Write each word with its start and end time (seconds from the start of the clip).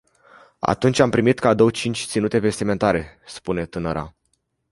Atunci 0.59 0.99
am 0.99 1.09
primit 1.09 1.39
cadou 1.39 1.69
cinci 1.69 2.05
ținute 2.05 2.37
vestimentare, 2.39 3.19
spune 3.25 3.65
tânăra. 3.65 4.13